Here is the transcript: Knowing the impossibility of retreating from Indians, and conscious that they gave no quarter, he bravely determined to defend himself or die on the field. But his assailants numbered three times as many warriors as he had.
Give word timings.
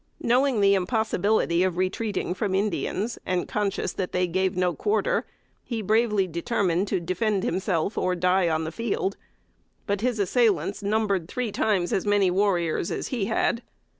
Knowing 0.19 0.61
the 0.61 0.73
impossibility 0.73 1.61
of 1.61 1.77
retreating 1.77 2.33
from 2.33 2.55
Indians, 2.55 3.19
and 3.23 3.47
conscious 3.47 3.93
that 3.93 4.13
they 4.13 4.25
gave 4.25 4.57
no 4.57 4.73
quarter, 4.73 5.27
he 5.63 5.83
bravely 5.83 6.25
determined 6.25 6.87
to 6.87 6.99
defend 6.99 7.43
himself 7.43 7.99
or 7.99 8.15
die 8.15 8.49
on 8.49 8.63
the 8.63 8.71
field. 8.71 9.15
But 9.85 10.01
his 10.01 10.17
assailants 10.17 10.81
numbered 10.81 11.27
three 11.27 11.51
times 11.51 11.93
as 11.93 12.07
many 12.07 12.31
warriors 12.31 12.89
as 12.89 13.09
he 13.09 13.25
had. 13.25 13.61